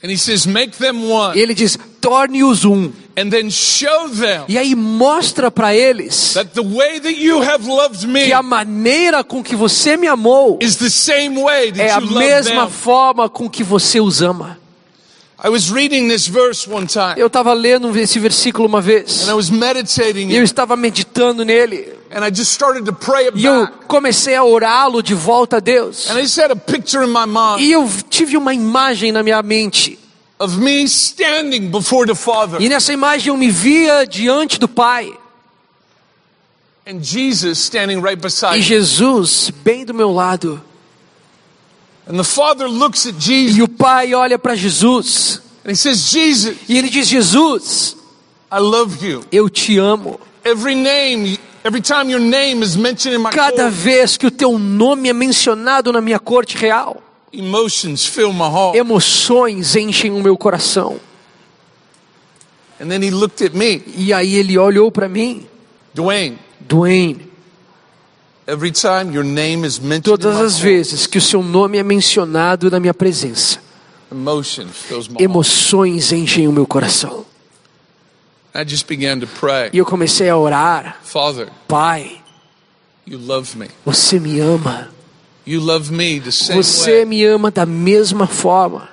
[0.03, 1.37] And he says, make them one.
[1.37, 2.91] E ele diz: torne-os um.
[3.15, 7.67] And then show them E aí mostra para eles that the way that you have
[7.67, 11.81] loved me que a maneira com que você me amou is the same way that
[11.81, 14.57] é a mesma forma com que você os ama.
[17.17, 19.27] Eu estava lendo esse versículo uma vez.
[19.27, 21.93] And I was meditating E eu estava meditando nele.
[22.11, 26.09] And I just started to pray E eu comecei a orá-lo de volta a Deus.
[26.09, 29.23] And I just had a picture in my mind E eu tive uma imagem na
[29.23, 29.97] minha mente.
[30.39, 35.11] of me standing before the Father E nessa imagem eu me via diante do Pai.
[36.85, 38.63] and Jesus standing right beside E me.
[38.63, 40.53] Jesus bem do meu lado.
[40.55, 45.41] And the Father looks at Jesus E o Pai olha para Jesus.
[45.63, 47.95] and he says, Jesus, E ele diz: Jesus,
[48.51, 49.23] I love you.
[49.31, 50.19] eu te amo.
[50.43, 54.57] Every name, every time your name is mentioned in my Cada vez que o teu
[54.57, 58.75] nome é mencionado na minha corte real, emotions fill my heart.
[58.75, 60.99] emoções enchem o meu coração.
[62.79, 65.45] And then he looked at me, E aí ele olhou para mim,
[65.93, 68.30] Dwayne, Dwayne, every time your name is mentioned in
[70.03, 73.59] todas as vezes que o seu nome é mencionado na minha presença,
[75.19, 77.25] emoções enchem o meu coração.
[78.53, 79.69] I just began to pray.
[79.71, 82.21] E eu comecei a orar, Father, Pai,
[83.07, 83.69] you love me.
[83.85, 84.89] você me ama.
[85.45, 88.89] You love me the same Você me ama da mesma forma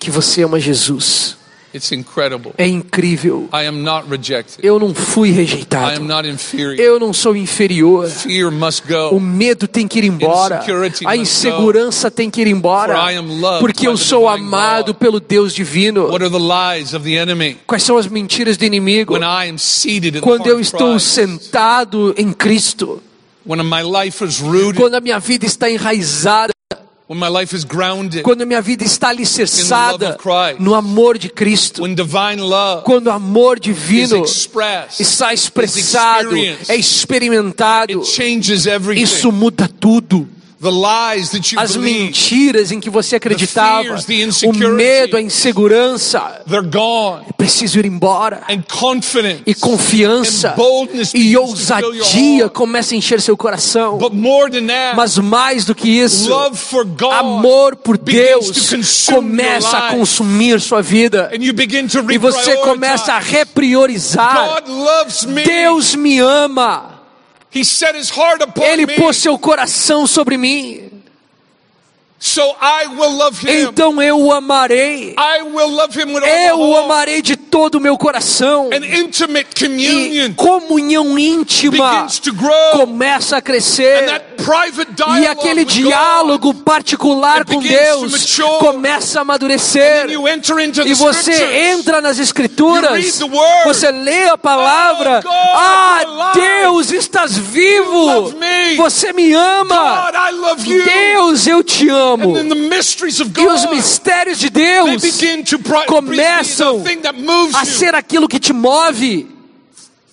[0.00, 1.36] que você ama Jesus.
[1.74, 2.52] It's incredible.
[2.58, 3.48] É incrível.
[3.52, 4.58] I am not rejected.
[4.62, 6.04] Eu não fui I am rejeitado.
[6.04, 6.78] not inferior.
[6.78, 8.08] Eu não sou inferior.
[8.10, 10.56] Fear must O medo tem que ir embora.
[10.56, 12.94] Insecurity A must insegurança tem que ir embora.
[12.94, 16.08] For I am loved Porque eu sou amado pelo Deus divino.
[16.08, 17.56] What are the lies of the enemy?
[17.66, 19.14] Quais são as mentiras do inimigo?
[19.14, 23.02] When I am seated in the Quando eu estou sentado em Cristo.
[23.46, 26.52] when my life is rooted, Quando a minha vida está enraizada.
[27.08, 30.22] When my life is grounded, Quando a minha vida está alicerçada In the love of
[30.22, 30.60] Christ.
[30.60, 31.82] no amor de Cristo.
[31.82, 36.36] when divine love Quando o amor divino está expressado,
[36.68, 37.92] é experimentado.
[37.92, 39.02] it changes everything.
[39.02, 40.28] Isso muda tudo.
[40.62, 43.96] The lies that you As mentiras em que você acreditava,
[44.46, 47.24] o medo, a insegurança, they're gone.
[47.36, 48.42] preciso ir embora.
[48.48, 50.54] And confidence E confiança
[51.14, 53.98] e ousadia começa a encher seu coração.
[53.98, 56.32] But more than that, Mas mais do que isso,
[57.12, 61.30] amor por Deus to consume começa a consumir sua vida.
[61.32, 64.62] E você começa a repriorizar.
[64.62, 65.42] God loves me.
[65.42, 66.91] Deus me ama.
[68.62, 70.92] Ele pôs seu coração sobre mim.
[72.22, 73.64] So I will love him.
[73.64, 75.16] Então eu o amarei.
[75.18, 78.70] I will love him with all Eu o amarei de todo o meu coração.
[78.72, 78.78] E
[79.58, 82.06] communion comunhão íntima
[82.74, 84.22] começa a crescer.
[85.20, 88.12] E aquele diálogo particular com Deus
[88.58, 90.06] começa a amadurecer.
[90.86, 91.32] E você
[91.70, 93.20] entra nas escrituras,
[93.64, 95.22] você lê a palavra.
[95.24, 96.32] Oh, Ah.
[96.34, 98.32] Deus, estás vivo.
[98.76, 100.10] Você me ama.
[100.84, 102.36] Deus, eu te amo.
[102.38, 105.02] E os mistérios de Deus
[105.86, 106.82] começam
[107.54, 109.26] a ser aquilo que te move.
[109.26, 110.11] You begin to be fascinated with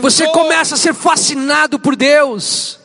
[0.00, 2.78] Você começa a ser fascinado por Deus.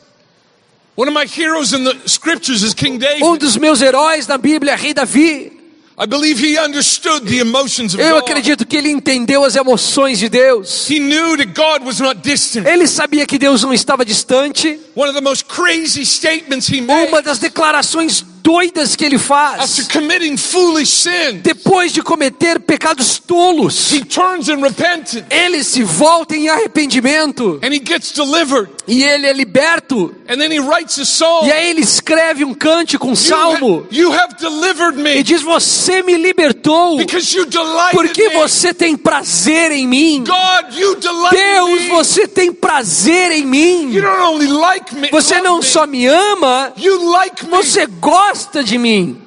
[0.95, 3.23] One of my heroes in the scriptures is King David.
[3.23, 5.51] Um dos meus heróis na Bíblia, Rei Davi.
[5.95, 10.27] I believe he understood the emotions of Eu acredito que ele entendeu as emoções de
[10.29, 10.89] Deus.
[10.89, 12.67] He knew that God was not distant.
[12.67, 14.79] Ele sabia que Deus não estava distante.
[14.95, 19.79] One of the most crazy statements he made Uma das declarações doidas que ele faz,
[19.79, 23.91] after committing foolish sin, depois de cometer pecados tolos,
[25.29, 28.69] ele se volta em arrependimento and he gets delivered.
[28.85, 30.13] E ele é liberto.
[30.27, 31.47] And then he writes a song.
[31.47, 33.87] E aí ele escreve um cântico, um salmo.
[33.89, 36.97] ha- you have delivered E diz: Você me libertou.
[36.97, 40.23] because you delighted Porque você tem prazer em mim.
[40.25, 43.91] God, you delighted Deus, você tem prazer em mim.
[43.93, 47.51] You don't only like me, Você não só me ama, you like me.
[47.51, 47.85] você
[48.33, 49.21] gosta de mim.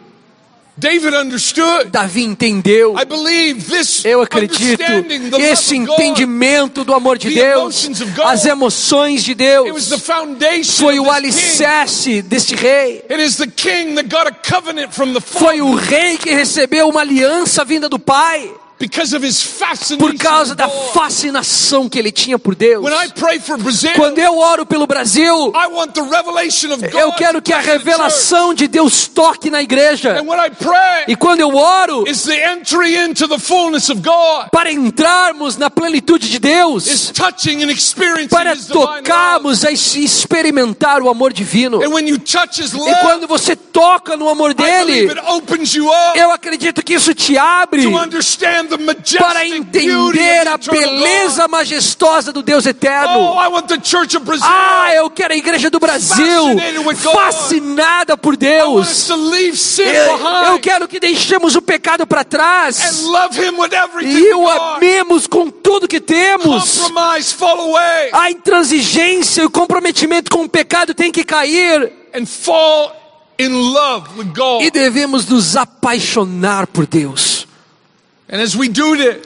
[0.77, 1.91] David understood.
[1.91, 2.99] Davi entendeu.
[2.99, 4.83] I believe this Eu acredito
[5.39, 7.89] esse entendimento do amor de Deus,
[8.23, 9.89] as emoções de Deus,
[10.79, 13.03] foi o alicerce deste rei.
[15.23, 18.53] Foi o rei que recebeu uma aliança vinda do pai,
[19.99, 22.83] por causa da fascinação que ele tinha por Deus.
[23.97, 25.51] Quando eu oro pelo Brasil,
[27.01, 30.15] eu quero que a revelação de Deus toque na igreja.
[31.09, 32.05] E quando eu oro,
[34.53, 36.87] para entrarmos na plenitude de Deus,
[38.29, 38.51] para
[39.05, 41.83] tocarmos es- experimentar o amor divino.
[42.91, 45.07] E quando você toca no amor dele,
[46.17, 47.83] eu acredito que isso te abre
[49.19, 53.35] para entender a beleza majestosa do Deus Oh, eterno.
[54.21, 54.47] Brazil.
[54.49, 56.57] Ah, eu quero a igreja do Brasil
[57.13, 59.09] fascinada por Deus.
[59.09, 63.03] Eu, quero que deixemos o pecado para trás
[64.03, 66.81] e o amemos com tudo que temos.
[68.13, 71.93] A intransigência e o comprometimento com o pecado tem que cair
[74.61, 77.37] e devemos nos apaixonar por Deus.
[77.37, 78.16] And as we do this,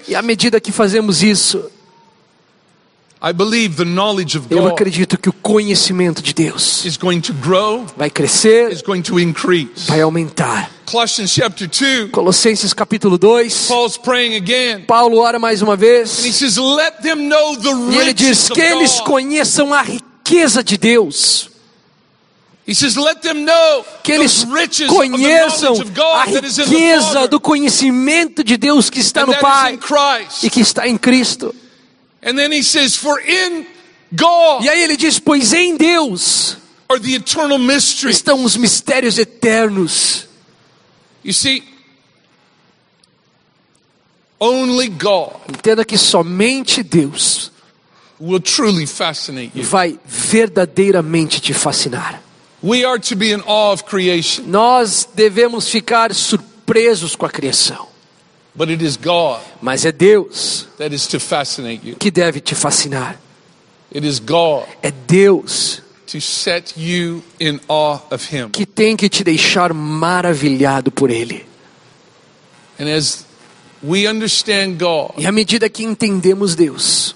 [0.08, 1.70] E à medida que fazemos isso,
[3.22, 7.20] I believe the knowledge of eu God acredito que o conhecimento de Deus is going
[7.20, 9.86] to grow, vai crescer, is going to increase.
[9.86, 10.70] vai aumentar.
[10.86, 14.84] Colossians chapter 2, Colossenses capítulo 2, Paul's praying again.
[14.86, 19.00] Paulo ora mais uma vez says, Let them know the e ele diz que eles
[19.00, 21.50] conheçam a riqueza de Deus,
[22.59, 22.59] He says, Let them know
[24.02, 24.46] que eles
[24.88, 25.74] conheçam
[26.14, 29.78] a riqueza do conhecimento de Deus que está no Pai
[30.42, 31.54] e que está em Cristo.
[32.22, 33.66] And then he says, For in
[34.12, 36.58] God E aí ele diz: Pois em Deus
[38.08, 40.26] estão os mistérios eternos.
[45.48, 47.50] Entenda que somente Deus
[49.62, 52.22] vai verdadeiramente te fascinar.
[52.62, 57.86] We are to be in awe of creation, Nós devemos ficar surpresos com a criação,
[58.54, 61.96] but it is God mas é Deus that is to fascinate you.
[61.96, 63.18] que deve te fascinar.
[63.94, 68.50] It is God É Deus to set you in awe of Him.
[68.50, 71.46] que tem que te deixar maravilhado por Ele.
[72.78, 73.24] And as
[73.82, 77.14] we understand God, E à medida que entendemos Deus,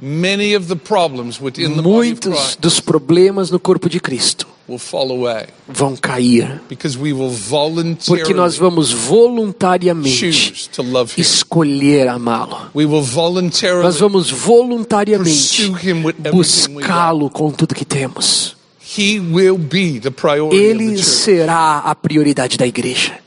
[0.00, 4.00] many of the problems within the body of muitos Christ dos problemas no corpo de
[4.00, 4.46] Cristo
[5.68, 7.30] vão cair, because we will
[8.06, 10.70] porque nós voluntarily vamos voluntariamente
[11.16, 12.70] escolher amá-lo.
[13.82, 15.72] Nós vamos voluntariamente
[16.32, 18.56] buscá-lo com tudo que temos.
[20.52, 23.18] Ele será a prioridade da igreja.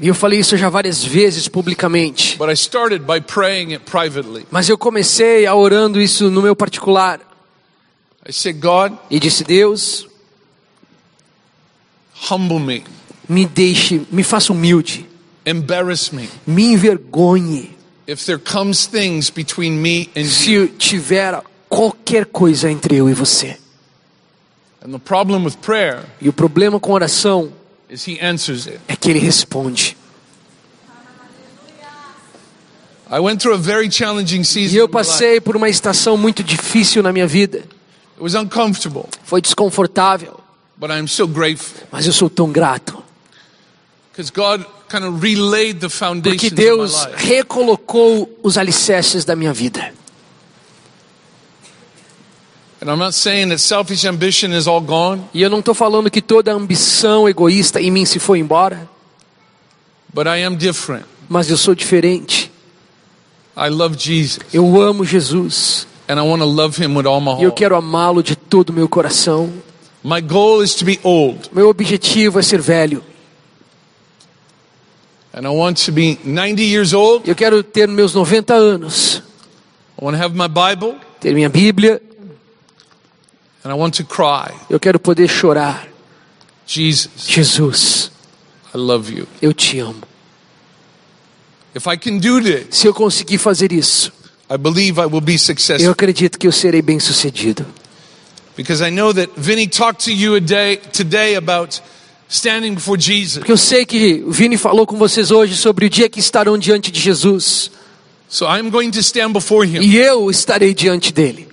[0.00, 2.38] E eu falei isso já várias vezes publicamente.
[4.50, 7.20] Mas eu comecei orando isso no meu particular.
[8.26, 10.06] I said, God, E disse: Deus,
[12.30, 12.82] humble me,
[13.28, 15.06] me deixe, me faça humilde,
[15.44, 16.28] embarrass me.
[16.46, 17.70] me envergonhe.
[18.06, 23.14] If there comes things between me and you, Se tiver qualquer coisa entre eu e
[23.14, 23.56] você.
[24.82, 27.50] and the problem with prayer E o problema com oração
[27.88, 28.78] is He answers it.
[28.88, 29.96] é que ele responde.
[33.10, 34.76] I went through a very challenging E season.
[34.76, 34.92] eu my life.
[34.92, 37.64] passei por uma estação muito difícil na minha vida.
[38.16, 40.38] It was uncomfortable, Foi desconfortável,
[40.76, 43.02] but I'm so grateful mas eu sou tão grato.
[44.12, 49.52] because God kind of relayed the Porque foundations of Deus recolocou os alicerces da minha
[49.52, 49.92] vida.
[52.80, 56.10] And I'm not saying that selfish ambition is all gone, E eu não estou falando
[56.10, 58.88] que toda a ambição egoísta em mim se foi embora,
[60.12, 61.04] but I am different.
[61.28, 62.52] mas eu sou diferente.
[63.56, 67.40] I love Jesus, Eu amo Jesus and I want to love Him with all my
[67.40, 69.52] e eu quero amá-lo de todo o meu coração.
[70.02, 73.02] My goal is to be old, Meu objetivo é ser velho.
[75.32, 77.28] and I want to be 90 years old.
[77.28, 79.22] Eu quero ter meus 90 anos,
[80.00, 82.00] I want to have my Bible, ter minha Bíblia.
[83.64, 85.88] and I want to cry, Eu quero poder chorar.
[86.66, 88.10] Jesus, Jesus,
[88.74, 89.26] I love you.
[89.42, 90.02] eu te amo.
[91.74, 94.12] If I can do this, Se eu conseguir fazer isso,
[94.54, 97.66] I believe I will be Eu successful acredito que eu serei bem sucedido.
[98.56, 101.80] because I know that Vinny talked to you a day today about
[102.28, 103.38] standing before Jesus.
[103.38, 106.56] Porque eu sei que o Vini falou com vocês hoje sobre o dia que estarão
[106.56, 107.70] diante de Jesus.
[108.28, 111.48] So I'm going to stand before him E eu estarei diante dele.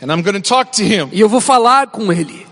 [0.00, 1.08] and I'm going to talk to him.
[1.12, 2.46] E eu vou falar com ele.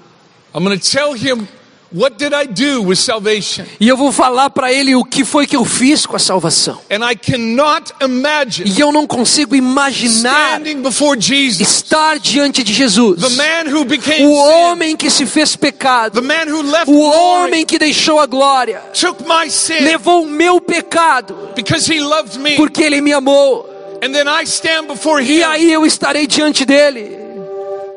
[0.54, 1.46] I'm going to tell him
[1.94, 3.64] what did I do with salvation?
[3.80, 6.78] E eu vou falar para ele o que foi que eu fiz com a salvação.
[6.90, 12.72] And I cannot imagine E eu não consigo imaginar standing before Jesus, estar diante de
[12.72, 13.20] Jesus.
[13.20, 16.20] the man who became O sin, homem que se fez pecado.
[16.20, 18.80] the man who left O glory, homem que deixou a glória.
[18.92, 21.36] took my sin Levou o meu pecado.
[21.54, 22.56] because he loved me.
[22.56, 23.68] Porque ele me amou.
[24.02, 25.42] And then I stand before E him.
[25.42, 27.16] aí eu estarei diante dele.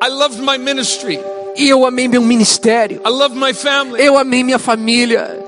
[0.02, 1.20] I loved my ministry.
[1.60, 3.02] E eu amei meu ministério.
[3.98, 5.38] Eu amei minha família.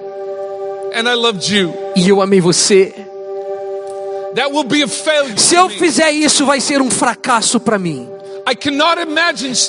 [1.96, 2.94] E eu amei você.
[5.38, 8.06] Se eu fizer isso, vai ser um fracasso para mim.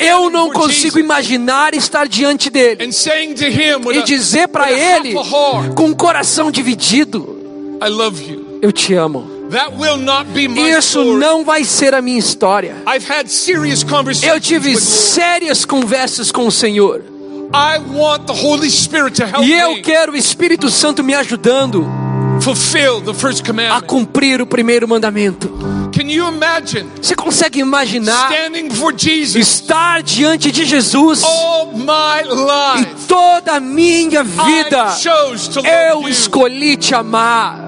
[0.01, 2.89] Eu não consigo imaginar estar diante dele
[3.93, 5.13] e dizer para ele,
[5.75, 7.39] com o coração dividido.
[8.61, 9.32] Eu te amo.
[10.77, 12.75] Isso não vai ser a minha história.
[14.27, 17.03] Eu tive sérias conversas com o Senhor.
[19.43, 21.87] E eu quero o Espírito Santo me ajudando
[23.71, 25.51] a cumprir o primeiro mandamento.
[26.99, 28.29] Você consegue imaginar
[29.39, 31.21] estar diante de Jesus
[32.81, 34.89] e toda a minha vida?
[35.63, 37.62] Eu escolhi te amar.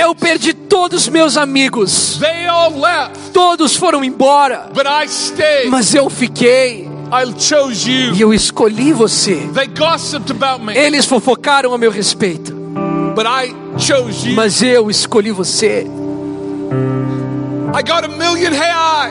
[0.00, 2.18] Eu perdi todos os meus amigos.
[2.18, 4.70] They all left, Todos foram embora.
[4.74, 5.68] but I stayed.
[5.68, 6.88] Mas eu fiquei.
[7.12, 8.14] I chose you.
[8.14, 9.34] E eu escolhi você.
[9.54, 12.54] They gossiped about me, Eles fofocaram a meu respeito.
[13.14, 14.34] but I chose you.
[14.34, 15.86] Mas eu escolhi você.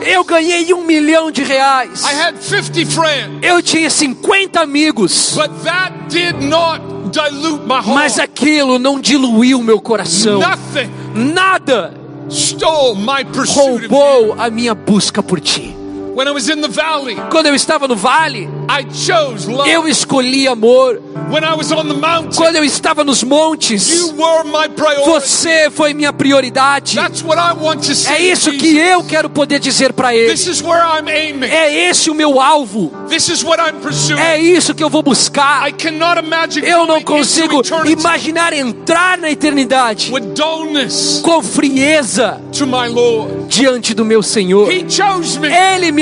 [0.06, 2.02] Eu ganhei um milhão de reais.
[2.04, 5.34] I had 50 friends, Eu tinha 50 amigos.
[5.34, 8.30] but that did not dilute my Mas heart.
[8.30, 10.38] aquilo não diluiu meu coração.
[10.40, 11.94] Nothing Nada
[12.30, 13.88] stole my pursuit of you.
[13.90, 15.76] roubou a minha busca por ti.
[16.14, 19.68] When I was in the valley, Quando eu estava no vale, I chose love.
[19.70, 21.00] eu escolhi amor.
[21.30, 25.08] When I was on the mountain, Quando eu estava nos montes, you were my priority.
[25.08, 26.96] você foi minha prioridade.
[26.96, 28.12] That's what I want to say.
[28.14, 30.30] É isso que eu quero poder dizer para ele.
[30.30, 31.46] This is where I'm aiming.
[31.50, 32.92] É esse o meu alvo.
[33.08, 34.20] This is what I'm pursuing.
[34.20, 35.66] É isso que eu vou buscar.
[35.66, 42.66] I cannot imagine Eu não consigo imaginar entrar na eternidade with dullness com frieza to
[42.66, 43.46] my Lord.
[43.48, 44.70] diante do meu Senhor.
[44.70, 45.48] He chose me.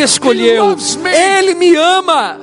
[0.01, 0.77] Me escolheu.
[1.39, 2.39] Ele me ama.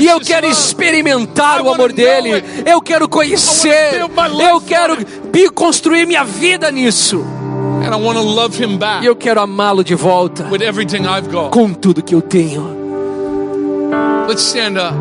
[0.00, 2.42] E eu quero experimentar o amor dele.
[2.64, 4.00] Eu quero conhecer.
[4.50, 4.96] Eu quero
[5.52, 7.22] construir minha vida nisso.
[9.02, 10.44] E eu quero amá-lo de volta
[11.50, 12.76] com tudo que eu tenho.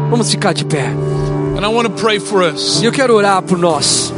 [0.09, 0.85] Vamos ficar de pé.
[2.81, 4.13] E eu quero orar por nós.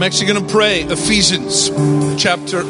[0.00, 1.70] I'm actually going to pray Ephesians
[2.16, 2.62] chapter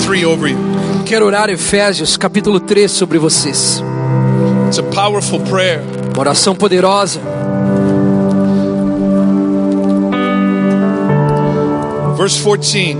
[0.00, 0.58] 3 over you.
[1.06, 3.80] Quero orar Efésios capítulo 3 sobre vocês.
[4.66, 5.84] It's a powerful prayer.
[6.12, 7.20] Uma oração poderosa.
[12.16, 12.96] Verse 14.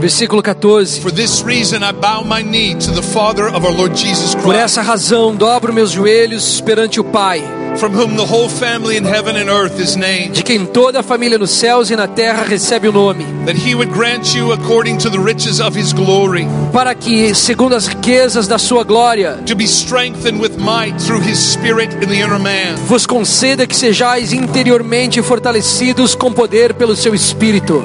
[0.00, 1.02] Versículo 14.
[1.02, 4.44] For this reason I bow my knee to the Father of our Lord Jesus Por
[4.44, 7.44] Christ, essa razão dobro meus joelhos perante o Pai,
[7.76, 11.02] from whom the whole family in heaven and earth is named, de quem toda a
[11.02, 14.96] família nos céus e na terra recebe o nome, that he would grant you according
[14.98, 16.46] to the riches of his glory.
[16.72, 21.38] Para que, segundo as riquezas da sua glória, to be strengthened with might through his
[21.38, 27.14] spirit in the inner man, vos conceda que sejais interiormente fortalecidos com poder pelo seu
[27.14, 27.84] espírito.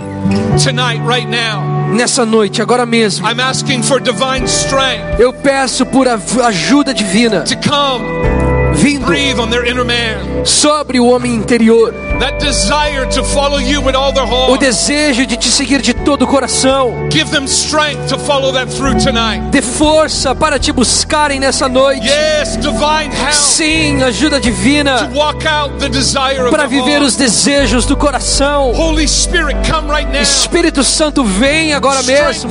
[0.63, 6.07] tonight right now Nessa noite, agora mesmo, I'm asking for divine strength eu peço por
[6.07, 8.48] ajuda divina to come
[8.93, 13.81] vindo breathe on their inner man sobre o homem interior, that desire to follow you
[13.81, 17.07] with all their o desejo de te seguir de todo o coração.
[17.11, 22.07] give them strength to follow that through tonight Dê força para te buscarem nessa noite.
[22.07, 27.15] yes divine help Sim, ajuda divina to walk out the desire of para viver os
[27.15, 28.71] desejos do coração.
[28.73, 32.49] Holy Spirit come right now Espírito Santo, vem agora mesmo.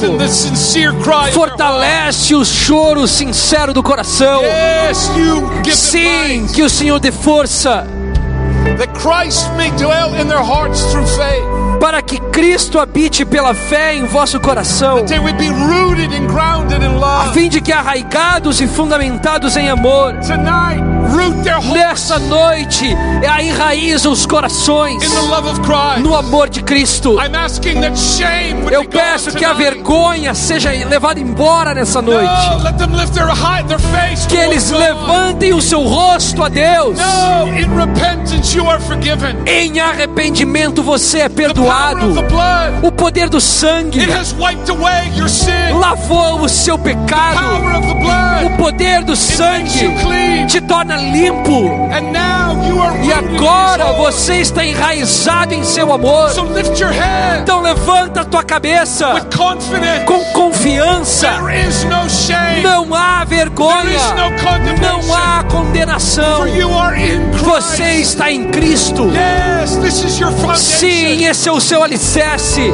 [1.33, 4.43] Fortalece o choro sincero do coração.
[4.43, 7.87] yes you give them Sim, que o Senhor dê força
[8.77, 11.45] that Christ may dwell in their hearts through faith.
[11.81, 16.83] para que Cristo habite pela fé em vosso coração, They would be rooted and grounded
[16.83, 17.33] in a love.
[17.33, 20.83] fim de que arraigados e fundamentados em amor, Tonight,
[21.73, 22.85] nessa noite,
[23.43, 26.01] enraiza os corações in the love of Christ.
[26.01, 27.17] no amor de Cristo.
[28.71, 32.31] Eu peço que a vergonha seja levada embora nessa noite.
[32.51, 36.49] No, let them lift their, high, their face Que eles levantem o seu rosto a
[36.49, 36.99] Deus.
[39.47, 42.15] Em arrependimento você é perdoado.
[42.83, 44.01] O poder do sangue
[45.79, 47.39] lavou o seu pecado.
[48.45, 49.91] O poder do sangue
[50.47, 51.89] te torna limpo.
[52.69, 56.31] You are E agora você está enraizado em seu amor.
[57.43, 59.27] Então levanta a tua cabeça
[60.07, 61.29] com confiança.
[62.63, 63.99] Não há vergonha.
[64.81, 66.45] Não há condenação.
[67.43, 69.11] Você está em Cristo.
[70.57, 72.73] Sim, esse é o seu alicerce.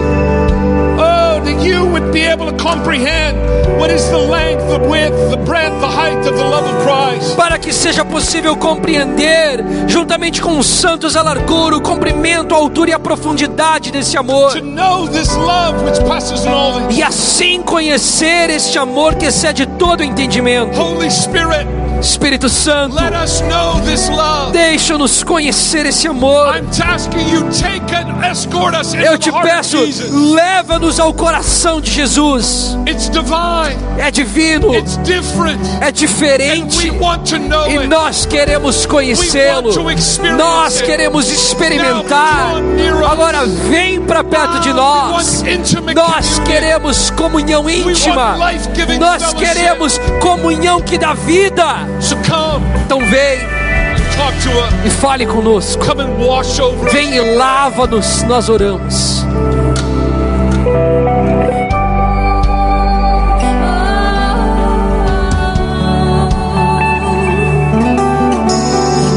[1.44, 3.36] That you would be able to comprehend
[3.78, 7.36] what is the length, the width, the breadth, the height of the love of Christ.
[7.36, 12.90] Para que seja possível compreender, juntamente com os santos, a largura, o comprimento, a altura
[12.90, 14.52] e a profundidade desse amor.
[14.52, 16.98] To know this love which passes knowledge.
[16.98, 20.80] E assim conhecer este amor que excede todo entendimento.
[20.80, 21.66] Holy Spirit,
[22.04, 22.96] Espírito Santo,
[24.52, 26.54] deixa-nos conhecer esse amor.
[29.02, 29.78] Eu te peço,
[30.34, 32.76] leva-nos ao coração de Jesus.
[33.98, 34.72] É divino,
[35.80, 36.92] é diferente.
[37.68, 39.72] E nós queremos conhecê-lo.
[40.36, 42.52] Nós queremos experimentar.
[43.10, 45.42] Agora vem para perto de nós.
[45.94, 48.36] Nós queremos comunhão íntima.
[48.98, 51.93] Nós queremos comunhão que dá vida.
[52.00, 53.38] So come, Então vem
[54.16, 54.86] talk to us.
[54.86, 55.84] e fale conosco.
[55.84, 56.92] Come and wash over us.
[56.92, 58.22] Vem e lava-nos.
[58.24, 59.24] Nós oramos.